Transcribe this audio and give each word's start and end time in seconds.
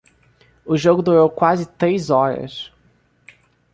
O 0.65 0.75
jogo 0.75 1.03
durou 1.03 1.29
quase 1.29 1.63
três 1.67 2.09
horas 2.09 2.73